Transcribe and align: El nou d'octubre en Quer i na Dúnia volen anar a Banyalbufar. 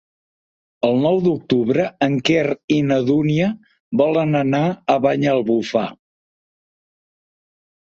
El 0.87 0.95
nou 1.03 1.19
d'octubre 1.25 1.85
en 2.07 2.17
Quer 2.31 2.47
i 2.77 2.81
na 2.89 2.99
Dúnia 3.11 3.53
volen 4.05 4.41
anar 4.43 4.67
a 4.97 5.01
Banyalbufar. 5.09 5.89